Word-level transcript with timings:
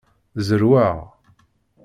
Zerweɣ. 0.47 0.97